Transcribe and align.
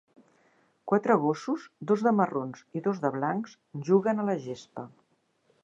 Quatre 0.91 1.17
gossos, 1.25 1.67
dos 1.91 2.05
de 2.07 2.13
marrons 2.21 2.65
i 2.79 2.83
dos 2.89 3.03
de 3.05 3.13
blancs, 3.19 3.55
juguen 3.91 4.25
a 4.25 4.29
la 4.31 4.39
gespa. 4.49 4.91